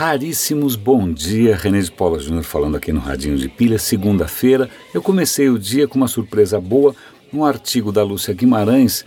raríssimos 0.00 0.76
bom 0.76 1.12
dia. 1.12 1.54
René 1.54 1.78
de 1.78 1.92
Paula 1.92 2.18
Júnior 2.18 2.42
falando 2.42 2.74
aqui 2.74 2.90
no 2.90 3.00
Radinho 3.00 3.36
de 3.36 3.50
Pilha. 3.50 3.78
Segunda-feira, 3.78 4.70
eu 4.94 5.02
comecei 5.02 5.50
o 5.50 5.58
dia 5.58 5.86
com 5.86 5.98
uma 5.98 6.08
surpresa 6.08 6.58
boa, 6.58 6.96
um 7.30 7.44
artigo 7.44 7.92
da 7.92 8.02
Lúcia 8.02 8.32
Guimarães, 8.32 9.04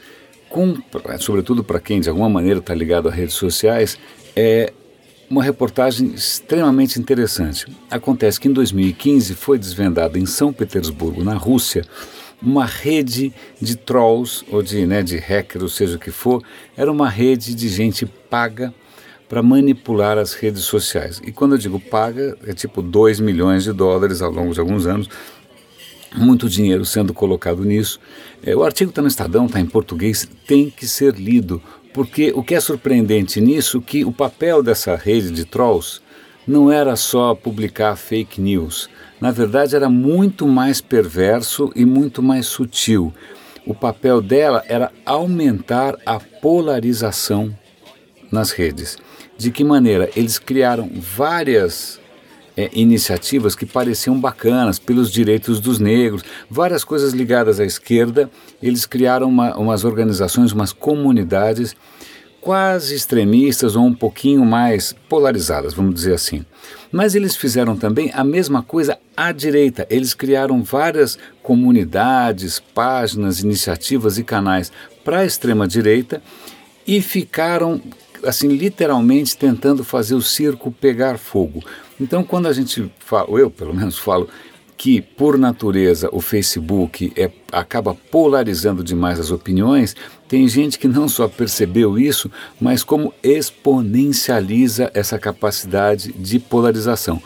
com, 0.52 0.78
sobretudo 1.18 1.64
para 1.64 1.80
quem 1.80 2.00
de 2.00 2.10
alguma 2.10 2.30
maneira 2.30 2.60
está 2.60 2.76
ligado 2.76 3.10
a 3.10 3.12
redes 3.12 3.34
sociais, 3.34 3.98
é 4.36 4.72
uma 5.28 5.44
reportagem 5.44 6.14
extremamente 6.14 7.00
interessante. 7.00 7.66
Acontece 7.90 8.40
que 8.40 8.48
em 8.48 8.54
2015 8.54 9.34
foi 9.34 9.58
desvendada 9.58 10.20
em 10.20 10.28
São 10.28 10.54
Petersburgo, 10.54 11.24
na 11.24 11.34
Rússia, 11.34 11.84
uma 12.40 12.68
rede 12.68 13.34
de 13.60 13.76
trolls 13.76 14.46
ou 14.48 14.62
de, 14.62 14.86
né, 14.86 15.02
de 15.02 15.18
hackers, 15.18 15.64
ou 15.64 15.70
seja 15.70 15.96
o 15.96 16.00
que 16.00 16.12
for, 16.12 16.44
era 16.78 16.92
uma 16.92 17.10
rede 17.10 17.56
de 17.56 17.68
gente 17.68 18.06
paga 18.06 18.72
para 19.34 19.42
manipular 19.42 20.20
as 20.20 20.34
redes 20.34 20.62
sociais. 20.62 21.20
E 21.26 21.32
quando 21.32 21.54
eu 21.54 21.58
digo 21.58 21.80
paga, 21.80 22.38
é 22.46 22.54
tipo 22.54 22.84
2 22.84 23.20
milhões 23.20 23.64
de 23.64 23.74
dólares 23.74 24.22
ao 24.22 24.30
longo 24.32 24.54
de 24.54 24.60
alguns 24.60 24.86
anos, 24.86 25.10
muito 26.16 26.48
dinheiro 26.48 26.86
sendo 26.86 27.16
colocado 27.16 27.66
nisso. 27.66 28.00
É, 28.46 28.56
o 28.56 28.64
artigo 28.64 28.92
está 28.92 29.02
no 29.02 29.08
Estadão, 29.08 29.48
está 29.48 29.60
em 29.60 29.66
português, 29.66 30.30
tem 30.46 30.70
que 30.70 30.88
ser 30.88 31.16
lido, 31.16 31.60
porque 31.96 32.32
o 32.36 32.44
que 32.44 32.54
é 32.54 32.60
surpreendente 32.60 33.42
nisso 33.42 33.82
que 33.82 34.06
o 34.06 34.12
papel 34.12 34.62
dessa 34.62 34.96
rede 34.96 35.32
de 35.32 35.46
trolls 35.46 36.00
não 36.46 36.72
era 36.72 36.96
só 36.96 37.34
publicar 37.34 37.96
fake 37.96 38.40
news. 38.40 38.88
Na 39.20 39.32
verdade, 39.32 39.76
era 39.76 39.90
muito 39.90 40.48
mais 40.48 40.80
perverso 40.80 41.72
e 41.76 41.86
muito 41.86 42.22
mais 42.22 42.46
sutil. 42.46 43.12
O 43.66 43.74
papel 43.74 44.22
dela 44.22 44.64
era 44.68 44.92
aumentar 45.04 45.98
a 46.06 46.20
polarização 46.20 47.52
nas 48.32 48.52
redes. 48.52 48.96
De 49.38 49.52
que 49.52 49.64
maneira? 49.64 50.10
Eles 50.16 50.38
criaram 50.38 50.90
várias 50.94 52.00
é, 52.56 52.70
iniciativas 52.74 53.56
que 53.56 53.66
pareciam 53.66 54.20
bacanas 54.20 54.80
pelos 54.80 55.12
direitos 55.12 55.60
dos 55.60 55.80
negros, 55.80 56.24
várias 56.50 56.84
coisas 56.84 57.14
ligadas 57.14 57.60
à 57.60 57.66
esquerda. 57.66 58.30
Eles 58.62 58.86
criaram 58.86 59.28
uma, 59.28 59.58
umas 59.58 59.84
organizações, 59.84 60.52
umas 60.52 60.72
comunidades 60.72 61.76
quase 62.44 62.94
extremistas 62.94 63.74
ou 63.78 63.86
um 63.86 63.94
pouquinho 63.94 64.46
mais 64.46 64.94
polarizadas, 65.08 65.74
vamos 65.74 65.96
dizer 65.96 66.14
assim. 66.14 66.46
Mas 66.92 67.16
eles 67.16 67.38
fizeram 67.38 67.78
também 67.78 68.12
a 68.14 68.22
mesma 68.22 68.62
coisa 68.62 69.00
à 69.16 69.32
direita. 69.32 69.88
Eles 69.90 70.14
criaram 70.14 70.62
várias 70.62 71.18
comunidades, 71.42 72.60
páginas, 72.60 73.40
iniciativas 73.40 74.18
e 74.18 74.24
canais 74.26 74.74
para 75.06 75.20
a 75.20 75.26
extrema 75.26 75.66
direita 75.66 76.22
e 76.86 77.02
ficaram 77.02 77.82
assim, 78.26 78.48
literalmente 78.48 79.38
tentando 79.38 79.84
fazer 79.84 80.16
o 80.16 80.22
circo 80.22 80.72
pegar 80.72 81.18
fogo. 81.18 81.64
Então, 82.00 82.24
quando 82.24 82.48
a 82.48 82.54
gente 82.54 82.92
fala, 83.00 83.30
eu 83.40 83.50
pelo 83.50 83.74
menos 83.74 83.98
falo, 83.98 84.28
que 84.78 85.02
por 85.02 85.38
natureza 85.38 86.10
o 86.12 86.20
Facebook 86.20 87.14
é, 87.16 87.32
acaba 87.52 87.96
polarizando 87.96 88.84
demais 88.84 89.20
as 89.20 89.32
opiniões, 89.32 89.96
tem 90.28 90.48
gente 90.48 90.80
que 90.80 90.88
não 90.88 91.08
só 91.08 91.28
percebeu 91.28 91.98
isso, 91.98 92.30
mas 92.60 92.84
como 92.84 93.14
exponencializa 93.24 94.92
essa 94.94 95.18
capacidade 95.20 96.12
de 96.12 96.40
polarização. 96.40 97.22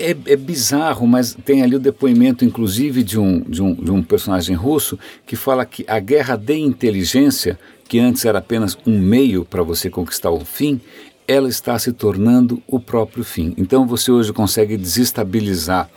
É, 0.00 0.10
é, 0.10 0.36
bizarro, 0.36 1.06
mas 1.06 1.36
tem 1.44 1.62
ali 1.62 1.74
o 1.74 1.80
depoimento, 1.80 2.44
inclusive, 2.44 3.02
de 3.02 3.18
um, 3.18 3.40
de, 3.40 3.60
um, 3.60 3.74
de 3.74 3.90
um 3.90 4.02
personagem 4.02 4.54
russo 4.54 4.96
que 5.26 5.34
fala 5.34 5.66
que 5.66 5.84
a 5.88 5.98
guerra 5.98 6.36
de 6.36 6.56
inteligência 6.56 7.58
que 7.88 7.98
antes 7.98 8.24
era 8.24 8.38
apenas 8.38 8.78
um 8.86 8.98
meio 8.98 9.44
para 9.44 9.62
você 9.62 9.88
conquistar 9.88 10.30
o 10.30 10.44
fim, 10.44 10.80
ela 11.26 11.48
está 11.48 11.78
se 11.78 11.92
tornando 11.92 12.62
o 12.66 12.78
próprio 12.78 13.24
fim. 13.24 13.54
Então 13.56 13.86
você 13.86 14.12
hoje 14.12 14.32
consegue 14.32 14.76
desestabilizar 14.76 15.90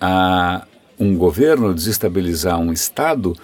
a, 0.00 0.66
um 0.98 1.16
governo, 1.16 1.74
desestabilizar 1.74 2.58
um 2.58 2.72
Estado, 2.72 3.36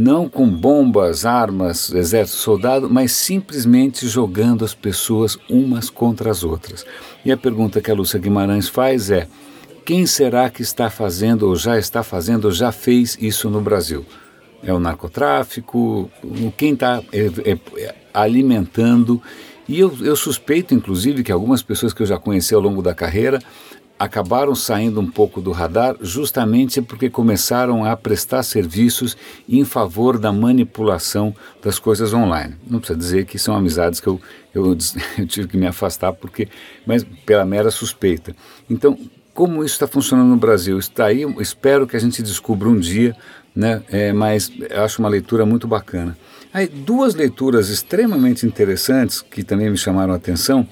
não 0.00 0.28
com 0.28 0.48
bombas, 0.48 1.26
armas, 1.26 1.92
exército, 1.92 2.38
soldado, 2.38 2.88
mas 2.88 3.12
simplesmente 3.12 4.08
jogando 4.08 4.64
as 4.64 4.74
pessoas 4.74 5.36
umas 5.48 5.90
contra 5.90 6.30
as 6.30 6.42
outras. 6.42 6.86
E 7.24 7.30
a 7.30 7.36
pergunta 7.36 7.80
que 7.80 7.90
a 7.90 7.94
Lúcia 7.94 8.18
Guimarães 8.18 8.68
faz 8.68 9.10
é: 9.10 9.28
quem 9.84 10.06
será 10.06 10.48
que 10.48 10.62
está 10.62 10.88
fazendo, 10.88 11.46
ou 11.46 11.54
já 11.54 11.78
está 11.78 12.02
fazendo, 12.02 12.46
ou 12.46 12.50
já 12.50 12.72
fez 12.72 13.18
isso 13.20 13.50
no 13.50 13.60
Brasil? 13.60 14.06
é 14.62 14.72
o 14.72 14.78
narcotráfico, 14.78 16.10
quem 16.56 16.74
está 16.74 17.02
é, 17.12 17.30
é, 17.44 17.58
é, 17.78 17.94
alimentando. 18.12 19.20
E 19.68 19.78
eu, 19.78 19.96
eu 20.02 20.16
suspeito, 20.16 20.74
inclusive, 20.74 21.22
que 21.22 21.32
algumas 21.32 21.62
pessoas 21.62 21.94
que 21.94 22.02
eu 22.02 22.06
já 22.06 22.18
conheci 22.18 22.54
ao 22.54 22.60
longo 22.60 22.82
da 22.82 22.94
carreira 22.94 23.40
acabaram 24.00 24.54
saindo 24.54 24.98
um 24.98 25.10
pouco 25.10 25.40
do 25.40 25.52
radar 25.52 25.94
justamente 26.00 26.80
porque 26.80 27.08
começaram 27.08 27.84
a 27.84 27.96
prestar 27.96 28.42
serviços 28.42 29.16
em 29.48 29.64
favor 29.64 30.18
da 30.18 30.32
manipulação 30.32 31.34
das 31.62 31.78
coisas 31.78 32.12
online. 32.12 32.56
Não 32.66 32.78
precisa 32.78 32.98
dizer 32.98 33.26
que 33.26 33.38
são 33.38 33.54
amizades 33.54 34.00
que 34.00 34.08
eu, 34.08 34.20
eu, 34.54 34.76
eu 35.18 35.26
tive 35.26 35.48
que 35.48 35.56
me 35.56 35.66
afastar 35.66 36.12
porque, 36.14 36.48
mas 36.86 37.04
pela 37.24 37.44
mera 37.44 37.70
suspeita. 37.70 38.34
Então, 38.68 38.98
como 39.34 39.64
isso 39.64 39.74
está 39.74 39.86
funcionando 39.86 40.28
no 40.28 40.36
Brasil? 40.36 40.78
Está 40.78 41.06
aí, 41.06 41.22
espero 41.38 41.86
que 41.86 41.96
a 41.96 42.00
gente 42.00 42.22
descubra 42.22 42.68
um 42.68 42.78
dia 42.78 43.14
né? 43.54 43.82
É, 43.90 44.12
mas 44.12 44.50
acho 44.70 45.00
uma 45.00 45.08
leitura 45.08 45.44
muito 45.44 45.66
bacana. 45.66 46.16
Aí, 46.52 46.66
duas 46.66 47.14
leituras 47.14 47.68
extremamente 47.68 48.46
interessantes 48.46 49.20
que 49.20 49.42
também 49.44 49.70
me 49.70 49.76
chamaram 49.76 50.12
a 50.12 50.16
atenção. 50.16 50.66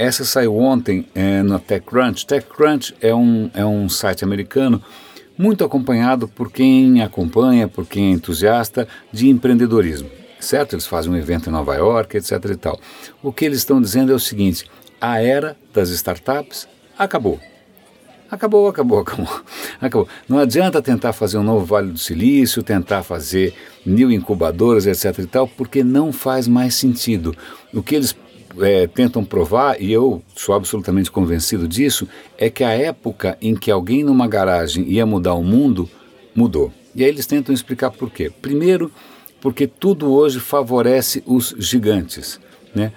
Essa 0.00 0.24
saiu 0.24 0.56
ontem 0.56 1.04
é, 1.14 1.42
no 1.42 1.58
TechCrunch. 1.58 2.24
TechCrunch 2.24 2.94
é 3.02 3.14
um, 3.14 3.50
é 3.52 3.66
um 3.66 3.86
site 3.86 4.24
americano 4.24 4.82
muito 5.36 5.62
acompanhado 5.62 6.26
por 6.26 6.50
quem 6.50 7.02
acompanha, 7.02 7.68
por 7.68 7.84
quem 7.84 8.06
é 8.06 8.10
entusiasta 8.12 8.88
de 9.12 9.28
empreendedorismo, 9.28 10.08
certo? 10.40 10.72
Eles 10.72 10.86
fazem 10.86 11.12
um 11.12 11.16
evento 11.18 11.50
em 11.50 11.52
Nova 11.52 11.74
York, 11.74 12.16
etc. 12.16 12.32
e 12.46 12.56
tal. 12.56 12.80
O 13.22 13.30
que 13.30 13.44
eles 13.44 13.58
estão 13.58 13.78
dizendo 13.78 14.10
é 14.10 14.14
o 14.14 14.18
seguinte: 14.18 14.64
a 14.98 15.22
era 15.22 15.54
das 15.70 15.90
startups 15.90 16.66
acabou. 16.98 17.38
Acabou, 18.30 18.68
acabou, 18.68 19.00
acabou, 19.04 19.42
acabou. 19.82 20.08
Não 20.26 20.38
adianta 20.38 20.80
tentar 20.80 21.12
fazer 21.12 21.36
um 21.36 21.42
novo 21.42 21.66
Vale 21.66 21.92
do 21.92 21.98
Silício, 21.98 22.62
tentar 22.62 23.02
fazer 23.02 23.52
mil 23.84 24.10
incubadoras, 24.10 24.86
etc. 24.86 25.18
e 25.18 25.26
tal, 25.26 25.46
porque 25.46 25.84
não 25.84 26.10
faz 26.10 26.48
mais 26.48 26.74
sentido. 26.74 27.36
O 27.74 27.82
que 27.82 27.94
eles 27.94 28.16
é, 28.58 28.86
tentam 28.86 29.24
provar, 29.24 29.80
e 29.80 29.92
eu 29.92 30.22
sou 30.34 30.54
absolutamente 30.54 31.10
convencido 31.10 31.68
disso, 31.68 32.08
é 32.38 32.50
que 32.50 32.64
a 32.64 32.70
época 32.70 33.36
em 33.40 33.54
que 33.54 33.70
alguém 33.70 34.02
numa 34.02 34.26
garagem 34.26 34.84
ia 34.88 35.06
mudar 35.06 35.34
o 35.34 35.42
mundo, 35.42 35.88
mudou. 36.34 36.72
E 36.94 37.04
aí 37.04 37.10
eles 37.10 37.26
tentam 37.26 37.54
explicar 37.54 37.90
por 37.90 38.10
quê. 38.10 38.30
Primeiro, 38.42 38.90
porque 39.40 39.66
tudo 39.66 40.12
hoje 40.12 40.40
favorece 40.40 41.22
os 41.26 41.54
gigantes. 41.58 42.40
Né? 42.74 42.92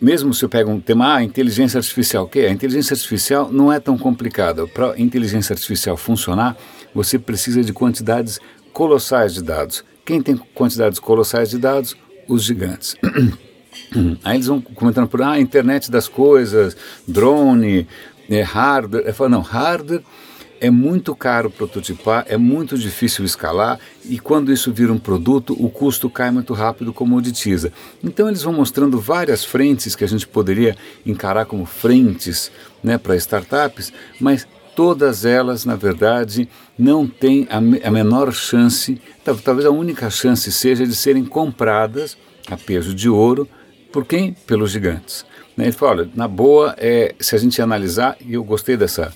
mesmo 0.00 0.32
se 0.32 0.44
eu 0.44 0.48
pego 0.48 0.70
um 0.70 0.80
tema, 0.80 1.16
ah, 1.16 1.22
inteligência 1.22 1.78
artificial, 1.78 2.24
o 2.24 2.28
que 2.28 2.40
A 2.40 2.50
inteligência 2.50 2.94
artificial 2.94 3.52
não 3.52 3.70
é 3.70 3.78
tão 3.78 3.98
complicada. 3.98 4.66
Para 4.66 4.98
inteligência 4.98 5.52
artificial 5.52 5.96
funcionar, 5.96 6.56
você 6.94 7.18
precisa 7.18 7.62
de 7.62 7.72
quantidades 7.72 8.40
colossais 8.72 9.34
de 9.34 9.42
dados. 9.42 9.84
Quem 10.04 10.22
tem 10.22 10.36
quantidades 10.54 10.98
colossais 10.98 11.50
de 11.50 11.58
dados? 11.58 11.94
Os 12.26 12.44
gigantes. 12.44 12.96
Aí 14.24 14.36
eles 14.36 14.46
vão 14.46 14.60
comentando 14.60 15.08
por, 15.08 15.22
ah, 15.22 15.40
internet 15.40 15.90
das 15.90 16.08
coisas, 16.08 16.76
drone, 17.06 17.86
é, 18.28 18.42
hardware. 18.42 19.04
Eu 19.06 19.14
falo, 19.14 19.30
não, 19.30 19.40
hardware 19.40 20.02
é 20.60 20.70
muito 20.70 21.16
caro 21.16 21.50
prototipar, 21.50 22.26
é 22.28 22.36
muito 22.36 22.76
difícil 22.76 23.24
escalar 23.24 23.80
e 24.04 24.18
quando 24.18 24.52
isso 24.52 24.70
vira 24.70 24.92
um 24.92 24.98
produto, 24.98 25.56
o 25.58 25.70
custo 25.70 26.10
cai 26.10 26.30
muito 26.30 26.52
rápido, 26.52 26.92
comoditiza. 26.92 27.72
Então 28.04 28.28
eles 28.28 28.42
vão 28.42 28.52
mostrando 28.52 29.00
várias 29.00 29.42
frentes 29.42 29.96
que 29.96 30.04
a 30.04 30.08
gente 30.08 30.28
poderia 30.28 30.76
encarar 31.04 31.46
como 31.46 31.64
frentes 31.64 32.52
né, 32.84 32.98
para 32.98 33.16
startups, 33.16 33.90
mas 34.20 34.46
todas 34.76 35.24
elas, 35.24 35.64
na 35.64 35.76
verdade, 35.76 36.48
não 36.78 37.06
têm 37.06 37.48
a, 37.50 37.56
a 37.56 37.90
menor 37.90 38.32
chance, 38.32 39.00
talvez 39.42 39.66
a 39.66 39.70
única 39.70 40.10
chance 40.10 40.52
seja 40.52 40.86
de 40.86 40.94
serem 40.94 41.24
compradas 41.24 42.18
a 42.50 42.56
peso 42.56 42.94
de 42.94 43.08
ouro 43.08 43.48
por 43.92 44.06
quem? 44.06 44.32
Pelos 44.46 44.70
gigantes. 44.70 45.24
Né? 45.56 45.64
Ele 45.64 45.72
fala, 45.72 46.02
olha, 46.02 46.10
na 46.14 46.28
boa, 46.28 46.74
é, 46.78 47.14
se 47.18 47.34
a 47.34 47.38
gente 47.38 47.60
analisar, 47.60 48.16
e 48.20 48.34
eu 48.34 48.44
gostei 48.44 48.76
dessa 48.76 49.12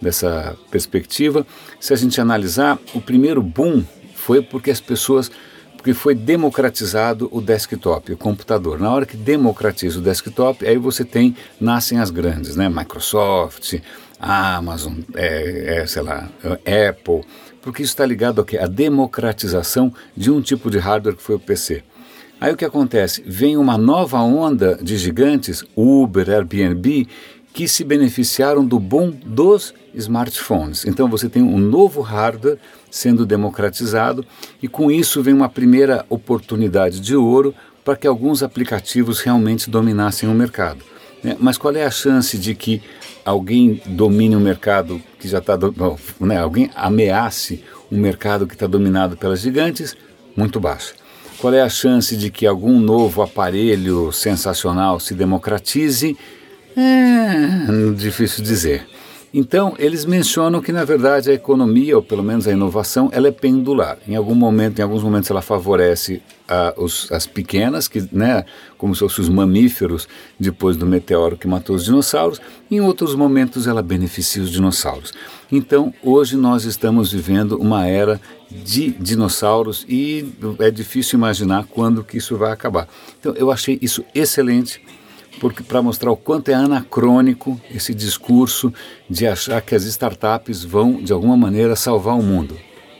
dessa 0.00 0.56
perspectiva, 0.70 1.46
se 1.80 1.92
a 1.92 1.96
gente 1.96 2.20
analisar, 2.20 2.78
o 2.94 3.00
primeiro 3.00 3.42
boom 3.42 3.82
foi 4.14 4.40
porque 4.40 4.70
as 4.70 4.80
pessoas 4.80 5.30
porque 5.76 5.94
foi 5.94 6.12
democratizado 6.12 7.28
o 7.30 7.40
desktop, 7.40 8.12
o 8.12 8.16
computador. 8.16 8.80
Na 8.80 8.92
hora 8.92 9.06
que 9.06 9.16
democratiza 9.16 10.00
o 10.00 10.02
desktop, 10.02 10.66
aí 10.66 10.76
você 10.76 11.04
tem, 11.04 11.36
nascem 11.60 12.00
as 12.00 12.10
grandes, 12.10 12.56
né? 12.56 12.68
Microsoft, 12.68 13.74
Amazon, 14.18 14.94
é, 15.14 15.78
é, 15.78 15.86
sei 15.86 16.02
lá, 16.02 16.28
Apple, 16.44 17.22
porque 17.62 17.82
isso 17.82 17.92
está 17.92 18.04
ligado 18.04 18.44
quê? 18.44 18.58
A 18.58 18.66
democratização 18.66 19.94
de 20.16 20.32
um 20.32 20.40
tipo 20.40 20.68
de 20.68 20.78
hardware 20.78 21.14
que 21.14 21.22
foi 21.22 21.36
o 21.36 21.40
PC. 21.40 21.84
Aí 22.40 22.52
o 22.52 22.56
que 22.56 22.64
acontece? 22.64 23.22
Vem 23.26 23.56
uma 23.56 23.76
nova 23.76 24.20
onda 24.20 24.78
de 24.80 24.96
gigantes, 24.96 25.64
Uber, 25.74 26.30
Airbnb, 26.30 27.08
que 27.52 27.66
se 27.66 27.82
beneficiaram 27.82 28.64
do 28.64 28.78
bom 28.78 29.10
dos 29.10 29.74
smartphones. 29.92 30.84
Então 30.84 31.08
você 31.08 31.28
tem 31.28 31.42
um 31.42 31.58
novo 31.58 32.00
hardware 32.00 32.58
sendo 32.90 33.26
democratizado 33.26 34.24
e 34.62 34.68
com 34.68 34.90
isso 34.90 35.22
vem 35.22 35.34
uma 35.34 35.48
primeira 35.48 36.06
oportunidade 36.08 37.00
de 37.00 37.16
ouro 37.16 37.52
para 37.84 37.96
que 37.96 38.06
alguns 38.06 38.42
aplicativos 38.42 39.20
realmente 39.20 39.68
dominassem 39.68 40.28
o 40.28 40.34
mercado. 40.34 40.84
Né? 41.24 41.36
Mas 41.40 41.58
qual 41.58 41.74
é 41.74 41.84
a 41.84 41.90
chance 41.90 42.38
de 42.38 42.54
que 42.54 42.80
alguém 43.24 43.82
domine 43.84 44.36
o 44.36 44.38
um 44.38 44.42
mercado 44.42 45.02
que 45.18 45.28
já 45.28 45.38
está. 45.38 45.58
Né? 46.20 46.38
Alguém 46.38 46.70
ameace 46.74 47.64
um 47.90 47.98
mercado 47.98 48.46
que 48.46 48.54
está 48.54 48.66
dominado 48.66 49.16
pelas 49.16 49.40
gigantes? 49.40 49.96
Muito 50.36 50.60
baixa. 50.60 50.94
Qual 51.38 51.54
é 51.54 51.62
a 51.62 51.68
chance 51.68 52.16
de 52.16 52.30
que 52.30 52.46
algum 52.46 52.80
novo 52.80 53.22
aparelho 53.22 54.10
sensacional 54.10 54.98
se 54.98 55.14
democratize? 55.14 56.16
É 56.76 57.92
difícil 57.94 58.42
dizer. 58.42 58.84
Então, 59.32 59.74
eles 59.78 60.06
mencionam 60.06 60.62
que, 60.62 60.72
na 60.72 60.84
verdade, 60.84 61.30
a 61.30 61.34
economia, 61.34 61.96
ou 61.96 62.02
pelo 62.02 62.22
menos 62.22 62.48
a 62.48 62.52
inovação, 62.52 63.10
ela 63.12 63.28
é 63.28 63.30
pendular. 63.30 63.98
Em 64.08 64.16
algum 64.16 64.34
momento, 64.34 64.78
em 64.78 64.82
alguns 64.82 65.02
momentos, 65.02 65.30
ela 65.30 65.42
favorece 65.42 66.22
os, 66.76 67.12
as 67.12 67.26
pequenas, 67.26 67.88
que, 67.88 68.08
né, 68.10 68.44
como 68.78 68.94
se 68.94 69.00
fossem 69.00 69.22
os 69.24 69.28
mamíferos, 69.28 70.08
depois 70.40 70.76
do 70.78 70.86
meteoro 70.86 71.36
que 71.36 71.46
matou 71.46 71.76
os 71.76 71.84
dinossauros. 71.84 72.40
Em 72.70 72.80
outros 72.80 73.14
momentos, 73.14 73.66
ela 73.66 73.82
beneficia 73.82 74.42
os 74.42 74.50
dinossauros. 74.50 75.12
Então, 75.52 75.92
hoje 76.02 76.36
nós 76.36 76.64
estamos 76.64 77.12
vivendo 77.12 77.58
uma 77.58 77.86
era 77.86 78.18
de 78.50 78.90
dinossauros 78.92 79.84
e 79.86 80.26
é 80.58 80.70
difícil 80.70 81.18
imaginar 81.18 81.66
quando 81.66 82.02
que 82.02 82.16
isso 82.16 82.36
vai 82.36 82.50
acabar. 82.50 82.88
Então, 83.20 83.34
eu 83.34 83.50
achei 83.50 83.78
isso 83.82 84.02
excelente 84.14 84.80
porque 85.40 85.62
para 85.62 85.82
mostrar 85.82 86.10
o 86.10 86.16
quanto 86.16 86.50
é 86.50 86.54
anacrônico 86.54 87.60
esse 87.70 87.94
discurso 87.94 88.72
de 89.08 89.26
achar 89.26 89.60
que 89.60 89.74
as 89.74 89.84
startups 89.84 90.64
vão 90.64 91.02
de 91.02 91.12
alguma 91.12 91.36
maneira 91.36 91.76
salvar 91.76 92.18
o 92.18 92.22
mundo. 92.22 92.56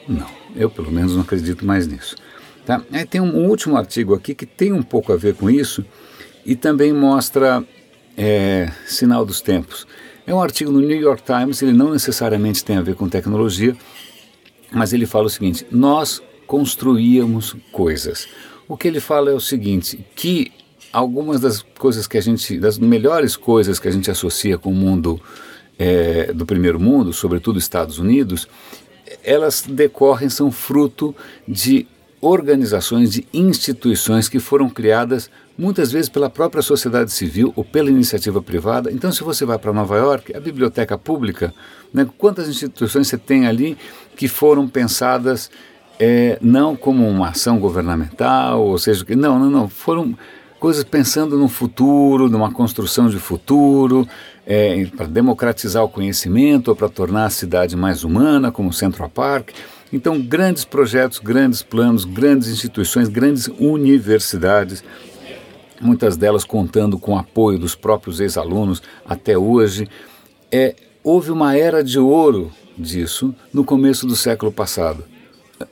Não, 0.07 0.27
eu 0.55 0.71
pelo 0.71 0.91
menos 0.91 1.15
não 1.15 1.23
acredito 1.23 1.65
mais 1.65 1.87
nisso. 1.87 2.17
Tá? 2.65 2.83
Aí 2.93 3.05
tem 3.05 3.21
um 3.21 3.49
último 3.49 3.77
artigo 3.77 4.15
aqui 4.15 4.35
que 4.35 4.47
tem 4.47 4.73
um 4.73 4.83
pouco 4.83 5.13
a 5.13 5.17
ver 5.17 5.35
com 5.35 5.49
isso 5.49 5.85
e 6.45 6.55
também 6.55 6.93
mostra 6.93 7.65
é, 8.17 8.71
sinal 8.87 9.25
dos 9.25 9.41
tempos. 9.41 9.87
É 10.27 10.35
um 10.35 10.43
artigo 10.43 10.71
no 10.71 10.81
New 10.81 11.01
York 11.01 11.23
Times, 11.23 11.63
ele 11.63 11.73
não 11.73 11.93
necessariamente 11.93 12.63
tem 12.63 12.77
a 12.77 12.83
ver 12.83 12.95
com 12.95 13.09
tecnologia, 13.09 13.75
mas 14.71 14.93
ele 14.93 15.07
fala 15.07 15.27
o 15.27 15.31
seguinte: 15.31 15.67
nós 15.71 16.23
construíamos 16.47 17.57
coisas. 17.73 18.29
O 18.69 18.77
que 18.77 18.87
ele 18.87 19.01
fala 19.01 19.31
é 19.31 19.35
o 19.35 19.41
seguinte, 19.41 20.05
que 20.15 20.53
algumas 20.93 21.41
das 21.41 21.63
coisas 21.79 22.07
que 22.07 22.19
a 22.19 22.21
gente, 22.21 22.59
das 22.59 22.79
melhores 22.79 23.37
coisas 23.37 23.79
que 23.79 23.89
a 23.89 23.91
gente 23.91 24.11
associa 24.11 24.59
com 24.59 24.71
o 24.71 24.75
mundo 24.75 25.21
é, 25.79 26.33
do 26.33 26.45
primeiro 26.45 26.81
mundo, 26.81 27.13
sobretudo 27.13 27.59
Estados 27.59 27.99
Unidos, 27.99 28.49
elas 29.23 29.65
decorrem, 29.67 30.29
são 30.29 30.51
fruto 30.51 31.15
de 31.47 31.87
organizações, 32.21 33.13
de 33.13 33.27
instituições 33.33 34.29
que 34.29 34.41
foram 34.41 34.69
criadas 34.69 35.31
muitas 35.57 35.91
vezes 35.91 36.09
pela 36.09 36.29
própria 36.29 36.63
sociedade 36.63 37.13
civil 37.13 37.53
ou 37.57 37.65
pela 37.65 37.91
iniciativa 37.91 38.43
privada. 38.43 38.91
Então, 38.93 39.11
se 39.13 39.23
você 39.23 39.45
vai 39.45 39.59
para 39.59 39.73
Nova 39.73 39.97
York, 39.97 40.37
a 40.37 40.41
biblioteca 40.41 40.97
pública, 40.99 41.55
né, 41.93 42.07
quantas 42.19 42.49
instituições 42.49 43.09
você 43.09 43.19
tem 43.19 43.47
ali 43.47 43.77
que 44.17 44.29
foram 44.29 44.69
pensadas 44.69 45.51
é, 45.99 46.39
não 46.41 46.77
como 46.77 47.09
uma 47.09 47.31
ação 47.31 47.59
governamental, 47.59 48.65
ou 48.65 48.79
seja, 48.79 49.05
não, 49.17 49.39
não, 49.39 49.51
não, 49.51 49.69
foram 49.69 50.17
coisas 50.59 50.85
pensando 50.85 51.39
no 51.39 51.49
futuro, 51.49 52.29
numa 52.29 52.53
construção 52.53 53.09
de 53.09 53.19
futuro, 53.19 54.07
é, 54.47 54.87
para 54.97 55.07
democratizar 55.07 55.85
o 55.85 55.89
conhecimento 55.89 56.75
para 56.75 56.89
tornar 56.89 57.27
a 57.27 57.31
cidade 57.31 57.77
mais 57.77 58.05
humana, 58.05 58.51
como 58.51 58.71
o 58.71 58.73
Central 58.73 59.09
Park. 59.09 59.51
Então, 59.93 60.21
grandes 60.21 60.65
projetos, 60.65 61.19
grandes 61.19 61.63
planos, 61.63 62.05
grandes 62.05 62.49
instituições, 62.49 63.09
grandes 63.09 63.49
universidades, 63.59 64.83
muitas 65.81 66.17
delas 66.17 66.45
contando 66.45 66.99
com 66.99 67.15
o 67.15 67.19
apoio 67.19 67.59
dos 67.59 67.75
próprios 67.75 68.21
ex-alunos 68.21 68.83
até 69.07 69.39
hoje. 69.39 69.89
É, 70.51 70.75
houve 71.03 71.31
uma 71.31 71.57
era 71.57 71.83
de 71.83 71.99
ouro 71.99 72.51
disso 72.77 73.35
no 73.53 73.65
começo 73.65 74.07
do 74.07 74.17
século 74.17 74.53
passado 74.53 75.05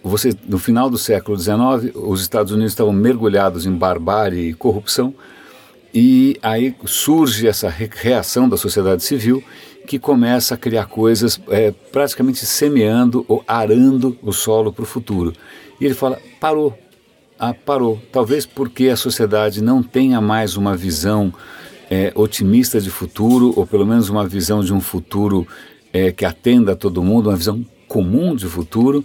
você 0.03 0.35
no 0.47 0.59
final 0.59 0.91
do 0.91 0.99
século 0.99 1.39
XIX, 1.39 1.95
os 1.95 2.21
Estados 2.21 2.53
Unidos 2.53 2.73
estavam 2.73 2.93
mergulhados 2.93 3.67
em 3.67 3.73
barbárie 3.73 4.51
e 4.51 4.55
corrupção, 4.55 5.15
e 5.95 6.37
aí 6.43 6.75
surge 6.85 7.47
essa 7.47 7.69
reação 7.69 8.49
da 8.49 8.57
sociedade 8.57 9.03
civil 9.03 9.43
que 9.87 9.99
começa 9.99 10.55
a 10.55 10.59
criar 10.59 10.87
coisas 10.87 11.41
é, 11.49 11.73
praticamente 11.93 12.45
semeando 12.45 13.25
ou 13.29 13.43
arando 13.47 14.19
o 14.21 14.33
solo 14.33 14.73
para 14.73 14.83
o 14.83 14.87
futuro. 14.87 15.33
E 15.81 15.85
ele 15.85 15.95
fala: 15.95 16.19
parou, 16.41 16.77
ah, 17.39 17.55
parou. 17.55 18.03
Talvez 18.13 18.45
porque 18.45 18.89
a 18.89 18.97
sociedade 18.97 19.63
não 19.63 19.83
tenha 19.83 20.21
mais 20.21 20.57
uma 20.57 20.77
visão 20.77 21.33
é, 21.91 22.13
otimista 22.15 22.81
de 22.81 22.91
futuro, 22.91 23.53
ou 23.57 23.67
pelo 23.67 23.87
menos 23.87 24.09
uma 24.09 24.27
visão 24.27 24.63
de 24.63 24.75
um 24.75 24.81
futuro 24.81 25.47
é, 25.93 26.11
que 26.11 26.25
atenda 26.25 26.73
a 26.73 26.77
todo 26.77 27.03
mundo, 27.03 27.31
uma 27.31 27.37
visão 27.37 27.65
comum 27.89 28.35
de 28.35 28.47
futuro 28.47 29.05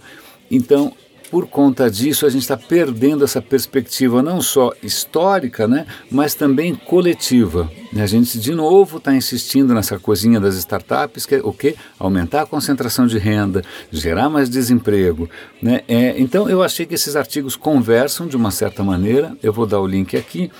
então, 0.52 0.92
por 1.30 1.46
conta 1.46 1.90
disso, 1.90 2.26
a 2.26 2.28
gente 2.28 2.42
está 2.42 2.58
perdendo 2.58 3.24
essa 3.24 3.40
perspectiva 3.40 4.22
não 4.22 4.42
só 4.42 4.70
histórica, 4.82 5.66
né, 5.66 5.86
mas 6.10 6.34
também 6.34 6.74
coletiva. 6.74 7.70
A 7.96 8.04
gente, 8.04 8.38
de 8.38 8.54
novo, 8.54 8.98
está 8.98 9.14
insistindo 9.14 9.72
nessa 9.72 9.98
coisinha 9.98 10.38
das 10.38 10.56
startups, 10.56 11.24
que 11.24 11.36
é 11.36 11.40
o 11.42 11.50
quê? 11.50 11.74
Aumentar 11.98 12.42
a 12.42 12.46
concentração 12.46 13.06
de 13.06 13.16
renda, 13.16 13.64
gerar 13.90 14.28
mais 14.28 14.50
desemprego. 14.50 15.26
Né? 15.62 15.80
É, 15.88 16.20
então, 16.20 16.50
eu 16.50 16.62
achei 16.62 16.84
que 16.84 16.94
esses 16.94 17.16
artigos 17.16 17.56
conversam 17.56 18.26
de 18.26 18.36
uma 18.36 18.50
certa 18.50 18.84
maneira, 18.84 19.34
eu 19.42 19.54
vou 19.54 19.66
dar 19.66 19.80
o 19.80 19.86
link 19.86 20.14
aqui. 20.14 20.50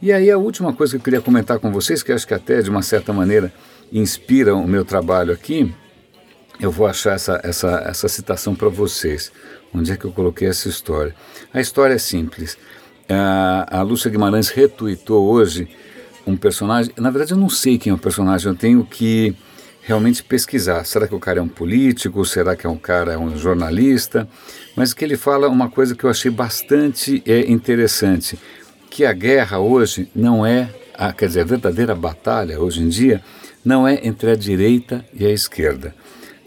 E 0.00 0.12
aí, 0.12 0.30
a 0.30 0.38
última 0.38 0.72
coisa 0.72 0.92
que 0.92 0.98
eu 0.98 1.02
queria 1.02 1.20
comentar 1.20 1.58
com 1.58 1.72
vocês, 1.72 2.04
que 2.04 2.12
acho 2.12 2.24
que 2.24 2.34
até 2.34 2.62
de 2.62 2.70
uma 2.70 2.82
certa 2.82 3.12
maneira 3.12 3.52
inspira 3.92 4.54
o 4.54 4.68
meu 4.68 4.84
trabalho 4.84 5.32
aqui, 5.32 5.74
eu 6.60 6.70
vou 6.70 6.86
achar 6.86 7.14
essa, 7.14 7.40
essa, 7.42 7.82
essa 7.86 8.08
citação 8.08 8.54
para 8.54 8.68
vocês. 8.68 9.32
Onde 9.72 9.92
é 9.92 9.96
que 9.96 10.04
eu 10.04 10.12
coloquei 10.12 10.48
essa 10.48 10.68
história? 10.68 11.14
A 11.52 11.60
história 11.60 11.94
é 11.94 11.98
simples. 11.98 12.58
A, 13.08 13.78
a 13.78 13.82
Lúcia 13.82 14.10
Guimarães 14.10 14.50
retuitou 14.50 15.26
hoje 15.26 15.68
um 16.26 16.36
personagem. 16.36 16.92
Na 16.98 17.10
verdade, 17.10 17.32
eu 17.32 17.38
não 17.38 17.48
sei 17.48 17.78
quem 17.78 17.90
é 17.90 17.94
o 17.94 17.98
personagem, 17.98 18.48
eu 18.48 18.54
tenho 18.54 18.84
que 18.84 19.34
realmente 19.82 20.22
pesquisar. 20.22 20.84
Será 20.84 21.08
que 21.08 21.14
o 21.14 21.18
cara 21.18 21.38
é 21.38 21.42
um 21.42 21.48
político? 21.48 22.24
Será 22.24 22.54
que 22.54 22.66
é 22.66 22.70
um 22.70 22.76
cara, 22.76 23.14
é 23.14 23.18
um 23.18 23.36
jornalista? 23.36 24.28
Mas 24.76 24.92
que 24.92 25.04
ele 25.04 25.16
fala 25.16 25.48
uma 25.48 25.70
coisa 25.70 25.94
que 25.94 26.04
eu 26.04 26.10
achei 26.10 26.30
bastante 26.30 27.22
é, 27.26 27.50
interessante, 27.50 28.38
que 28.90 29.04
a 29.04 29.12
guerra 29.12 29.58
hoje 29.58 30.10
não 30.14 30.44
é, 30.44 30.68
a, 30.94 31.12
quer 31.12 31.26
dizer, 31.26 31.40
a 31.40 31.44
verdadeira 31.44 31.94
batalha 31.94 32.60
hoje 32.60 32.82
em 32.82 32.88
dia 32.88 33.22
não 33.64 33.86
é 33.86 34.06
entre 34.06 34.30
a 34.30 34.36
direita 34.36 35.04
e 35.14 35.24
a 35.24 35.30
esquerda. 35.30 35.94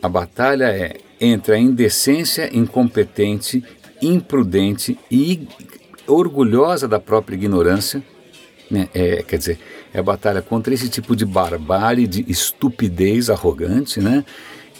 A 0.03 0.09
batalha 0.09 0.65
é 0.65 0.97
entre 1.21 1.55
a 1.55 1.57
indecência 1.57 2.49
incompetente, 2.53 3.63
imprudente 4.01 4.99
e 5.09 5.47
orgulhosa 6.05 6.89
da 6.89 6.99
própria 6.99 7.35
ignorância, 7.35 8.03
né? 8.69 8.89
é, 8.93 9.23
quer 9.23 9.37
dizer, 9.37 9.59
é 9.93 9.99
a 9.99 10.03
batalha 10.03 10.41
contra 10.41 10.73
esse 10.73 10.89
tipo 10.89 11.15
de 11.15 11.25
barbárie, 11.25 12.05
de 12.05 12.25
estupidez 12.27 13.29
arrogante, 13.29 14.01
né? 14.01 14.25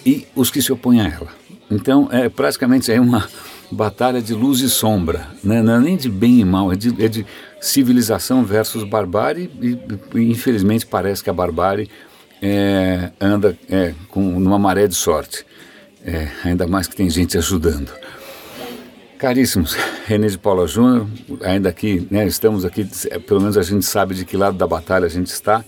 e 0.05 0.27
os 0.35 0.51
que 0.51 0.61
se 0.61 0.73
opõem 0.73 0.99
a 0.99 1.07
ela. 1.07 1.29
Então, 1.71 2.09
é 2.11 2.27
praticamente 2.27 2.91
é 2.91 2.99
uma 2.99 3.25
batalha 3.71 4.21
de 4.21 4.33
luz 4.33 4.59
e 4.59 4.69
sombra, 4.69 5.29
né? 5.41 5.61
não 5.61 5.75
é 5.75 5.79
nem 5.79 5.95
de 5.95 6.09
bem 6.09 6.41
e 6.41 6.43
mal, 6.43 6.69
é 6.69 6.75
de, 6.75 7.01
é 7.01 7.07
de 7.07 7.25
civilização 7.61 8.43
versus 8.43 8.83
barbárie, 8.83 9.49
e, 9.61 9.79
e 10.19 10.29
infelizmente 10.29 10.85
parece 10.85 11.23
que 11.23 11.29
a 11.29 11.33
barbárie 11.33 11.89
é, 12.45 13.09
anda 13.21 13.57
é, 13.69 13.93
com 14.09 14.19
numa 14.19 14.59
maré 14.59 14.85
de 14.85 14.95
sorte. 14.95 15.45
É, 16.05 16.27
ainda 16.43 16.67
mais 16.67 16.85
que 16.85 16.95
tem 16.95 17.09
gente 17.09 17.37
ajudando. 17.37 17.89
Caríssimos, 19.17 19.77
René 20.05 20.27
de 20.27 20.37
Paula 20.37 20.67
Júnior, 20.67 21.07
ainda 21.41 21.69
aqui, 21.69 22.05
né, 22.11 22.27
estamos 22.27 22.65
aqui, 22.65 22.85
pelo 23.25 23.39
menos 23.39 23.57
a 23.57 23.61
gente 23.63 23.85
sabe 23.85 24.13
de 24.13 24.25
que 24.25 24.35
lado 24.35 24.57
da 24.57 24.67
batalha 24.67 25.05
a 25.05 25.09
gente 25.09 25.27
está. 25.27 25.63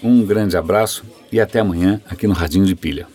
Um 0.00 0.24
grande 0.24 0.56
abraço 0.56 1.04
e 1.32 1.40
até 1.40 1.58
amanhã 1.58 2.00
aqui 2.08 2.28
no 2.28 2.34
Radinho 2.34 2.64
de 2.64 2.76
Pilha. 2.76 3.08